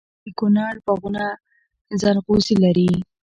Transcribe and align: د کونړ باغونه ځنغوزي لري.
د 0.23 0.27
کونړ 0.39 0.73
باغونه 0.85 1.23
ځنغوزي 2.01 2.55
لري. 2.63 2.91